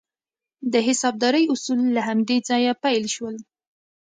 د 0.73 0.75
حسابدارۍ 0.87 1.43
اصول 1.53 1.79
له 1.95 2.01
همدې 2.07 2.37
ځایه 2.49 2.73
پیل 2.83 3.03
شول. 3.15 3.35